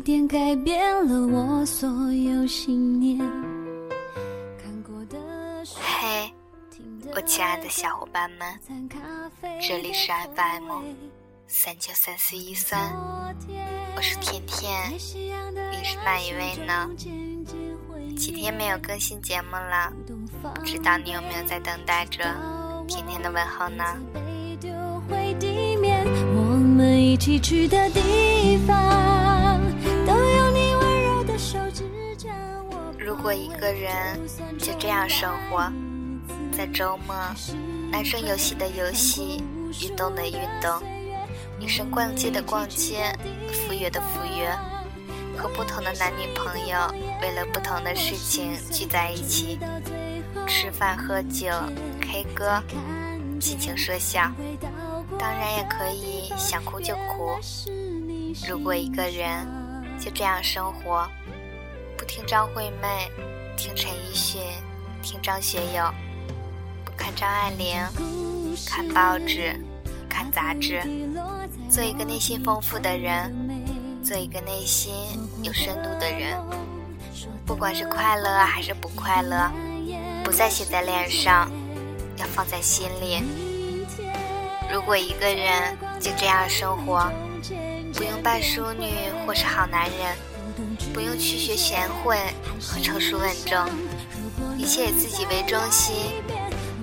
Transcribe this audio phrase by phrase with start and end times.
[0.00, 3.18] 点改变了我所有信念。
[5.74, 6.32] 嘿，
[7.14, 8.48] 我亲爱的小伙伴们，
[9.60, 10.82] 这里是 FM
[11.46, 12.92] 三九三四一三，
[13.94, 16.88] 我是甜甜，你是哪一位呢？
[18.16, 19.92] 几天没有更新节目了，
[20.54, 22.24] 不知道你有没有在等待着
[22.88, 23.84] 甜甜的问候呢？
[25.12, 26.38] 我
[26.76, 28.76] 们一起去的地方，
[33.20, 34.18] 如果一个人
[34.58, 35.70] 就这样生活，
[36.56, 37.14] 在周末，
[37.92, 39.44] 男生游戏的游戏，
[39.82, 40.32] 运动的运
[40.62, 40.82] 动，
[41.58, 43.14] 女生逛街的逛街，
[43.52, 44.50] 赴约的赴约，
[45.36, 46.78] 和不同的男女朋友
[47.20, 49.58] 为了不同的事情聚在一起，
[50.48, 51.48] 吃饭喝酒
[52.00, 52.62] ，K 歌，
[53.38, 54.32] 尽情说笑。
[55.18, 57.38] 当然也可以想哭就哭。
[58.48, 59.46] 如果一个人
[59.98, 61.06] 就这样生活，
[62.00, 63.10] 不听张惠妹，
[63.58, 64.40] 听陈奕迅，
[65.02, 65.92] 听张学友，
[66.82, 67.76] 不看张爱玲，
[68.66, 69.54] 看报纸，
[70.08, 70.80] 看杂志，
[71.68, 73.30] 做一个内心丰富的人，
[74.02, 74.94] 做一个内心
[75.42, 76.38] 有深度的人。
[77.44, 79.52] 不管是快乐还是不快乐，
[80.24, 81.52] 不再写在脸上，
[82.16, 83.22] 要放在心里。
[84.72, 87.12] 如果一个人就这样生活，
[87.92, 88.90] 不用扮淑女
[89.26, 90.16] 或是好男人，
[90.92, 92.16] 不用去学贤惠
[92.60, 93.68] 和成熟稳重，
[94.58, 95.94] 一切以自己为中心，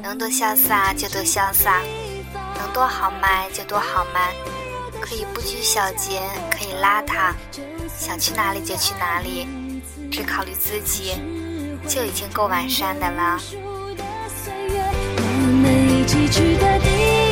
[0.01, 1.81] 能多潇洒就多潇洒，
[2.57, 4.33] 能多豪迈就多豪迈，
[5.01, 7.33] 可以不拘小节，可以邋遢，
[7.97, 9.47] 想去哪里就去哪里，
[10.11, 11.13] 只考虑自己，
[11.87, 13.39] 就已经够完善的了。
[15.39, 17.26] 我们一起去的地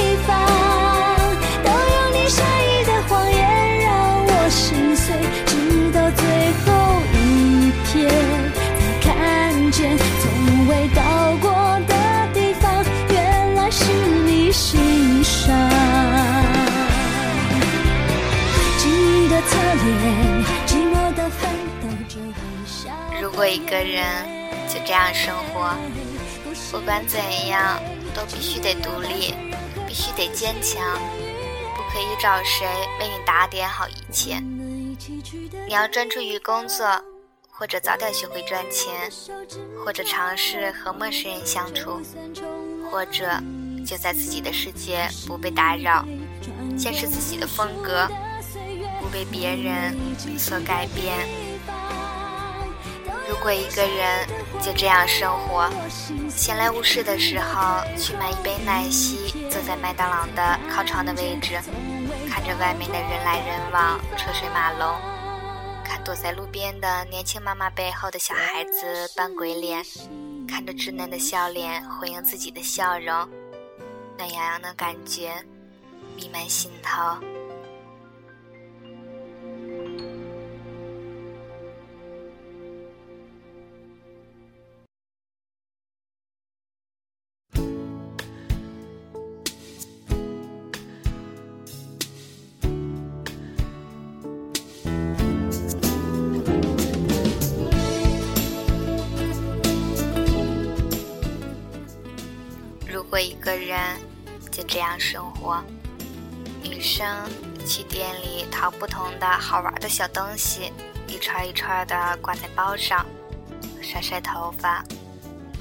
[23.22, 24.06] 如果一个人
[24.68, 25.75] 就这样生活，
[26.72, 27.80] 不管怎样
[28.14, 29.34] 都必须得独立。
[29.88, 30.84] 必须得坚强，
[31.74, 32.68] 不可以找谁
[33.00, 34.40] 为你打点好一切。
[35.68, 36.85] 你要专注于工作，
[37.50, 38.91] 或者早点学会赚钱，
[39.85, 42.02] 或者尝试和陌生人相处，
[42.91, 43.41] 或者
[43.85, 46.06] 就在自己的世界不被打扰，
[46.78, 48.06] 坚持自己的风格，
[49.06, 49.96] 不被别人
[50.36, 51.16] 所改变。
[53.30, 54.28] 如果一个人
[54.60, 55.70] 就这样生活，
[56.28, 61.62] 闲来无事的时候去买一杯奶昔，坐在麦当劳的靠窗的位置，
[62.28, 65.00] 看着外面的人来人往、车水马龙，
[65.84, 69.84] 看躲在路边的年轻妈妈背后的小孩子扮鬼脸，
[70.48, 73.08] 看着稚嫩的笑脸回应自己的笑容，
[74.18, 75.32] 暖洋洋的感觉
[76.16, 77.16] 弥漫心头。
[102.96, 103.78] 如果一个人
[104.50, 105.62] 就这样生活，
[106.64, 107.06] 女生
[107.68, 110.72] 去店里淘不同的好玩的小东西，
[111.06, 113.06] 一串一串的挂在包上，
[113.82, 114.82] 甩甩头发，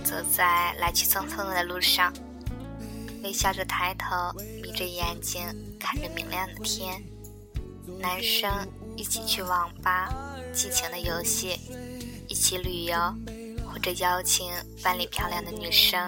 [0.05, 2.13] 走在来去匆匆的路上，
[3.25, 4.33] 微笑着抬头，
[4.63, 5.43] 眯着眼睛
[5.81, 7.03] 看着明亮的天。
[7.99, 8.49] 男生
[8.97, 10.09] 一起去网吧，
[10.53, 11.59] 尽情的游戏，
[12.29, 12.97] 一起旅游，
[13.75, 14.53] 或者邀请
[14.85, 16.01] 班里漂亮的女生。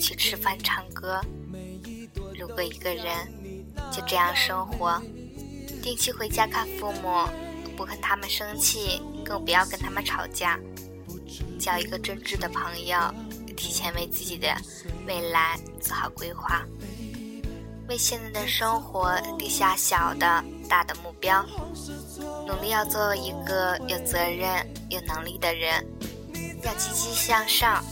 [0.00, 1.18] 去吃饭、唱歌。
[2.38, 3.06] 如果一个人
[3.90, 5.00] 就这样生活，
[5.82, 7.26] 定期回家看父母，
[7.74, 10.60] 不跟他们生气，更不要跟他们吵架，
[11.58, 12.98] 交一个真挚的朋友，
[13.56, 14.54] 提前为自己的
[15.06, 16.62] 未来做好规划，
[17.88, 21.42] 为现在的生活定下小的、大的目标，
[22.46, 25.82] 努力要做一个有责任、有能力的人，
[26.64, 27.84] 要积极向上，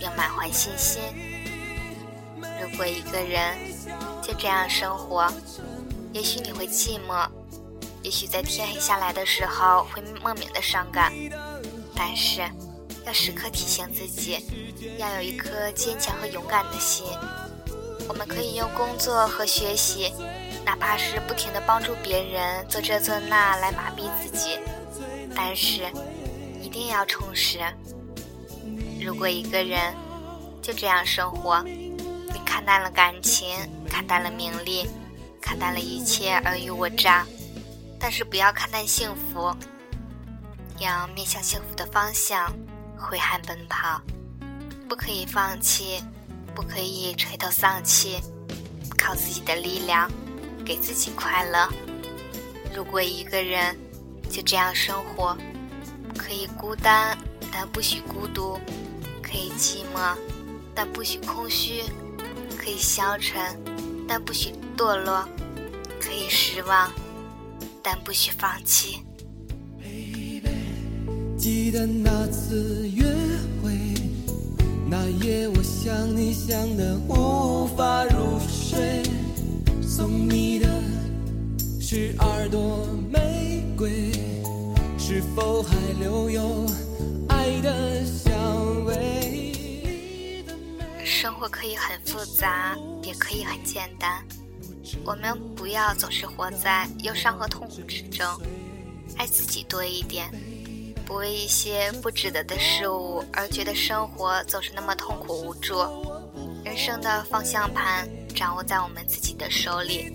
[0.00, 1.00] 要满怀信心。
[2.60, 3.56] 如果一个人
[4.22, 5.32] 就这样生活，
[6.12, 7.28] 也许你会寂寞，
[8.02, 11.12] 也许在天黑下来的时候会莫名的伤感，
[11.94, 12.40] 但是
[13.04, 14.44] 要时刻提醒自己，
[14.98, 17.06] 要有一颗坚强和勇敢的心。
[18.08, 20.12] 我们可以用工作和学习
[20.64, 24.58] 哪怕是不停的帮助别人做这做那来麻痹自己，
[25.34, 25.82] 但是
[26.60, 27.60] 一定要充实。
[29.00, 29.94] 如果一个人
[30.62, 33.48] 就这样生活，你看淡了感情，
[33.88, 34.88] 看淡了名利，
[35.40, 37.24] 看淡了一切尔虞我诈，
[37.98, 39.54] 但是不要看淡幸福，
[40.78, 42.52] 要面向幸福的方向
[42.96, 44.00] 挥汗奔跑，
[44.88, 46.02] 不可以放弃，
[46.54, 48.20] 不可以垂头丧气，
[48.98, 50.10] 靠自己的力量。
[50.64, 51.68] 给自己快乐。
[52.74, 53.78] 如果一个人
[54.28, 55.38] 就这样生活，
[56.18, 57.16] 可以孤单，
[57.58, 58.58] 但不许孤独；
[59.22, 60.14] 可以寂寞，
[60.74, 61.84] 但不许空虚；
[62.54, 63.40] 可以消沉，
[64.06, 65.26] 但不许堕落；
[65.98, 66.92] 可以失望，
[67.82, 69.00] 但不许放弃。
[69.80, 70.42] Baby,
[71.38, 73.06] 记得那次约
[73.62, 73.72] 会，
[74.90, 79.02] 那夜我想你想得无法入睡。
[79.82, 80.68] 送你的
[81.80, 84.12] 是耳朵玫瑰，
[84.98, 86.65] 是否还留有
[91.06, 94.22] 生活可以很复杂，也可以很简单。
[95.04, 98.26] 我们不要总是活在忧伤和痛苦之中，
[99.16, 100.28] 爱自己多一点，
[101.06, 105.78] 不为一些不值得的事物而觉得生活总是那么痛苦无助。
[106.64, 108.08] 人生的方向盘。
[108.36, 110.14] 掌握在我们自己的手里。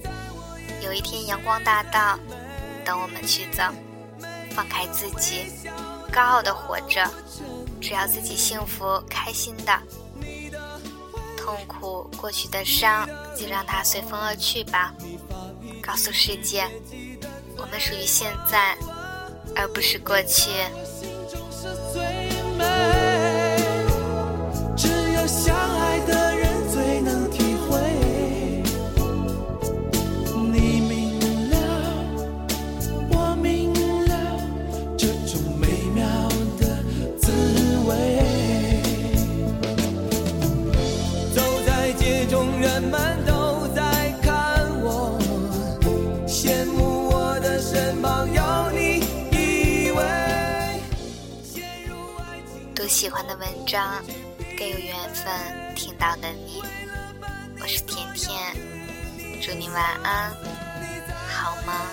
[0.83, 2.19] 有一天阳光大道，
[2.85, 3.63] 等我们去走。
[4.51, 5.47] 放开自己，
[6.11, 7.09] 高傲的活着。
[7.81, 9.73] 只要自己幸福开心的，
[11.51, 13.05] 痛苦过去的伤
[13.35, 14.93] 就让它随风而去吧。
[15.81, 16.65] 告诉世界，
[17.57, 18.77] 我们属于现在，
[19.53, 20.49] 而不是过去。
[53.01, 54.03] 喜欢的文章，
[54.55, 55.25] 更有缘分
[55.75, 56.61] 听到的你。
[57.59, 58.37] 我是甜甜，
[59.41, 60.29] 祝你晚安，
[61.27, 61.87] 好吗？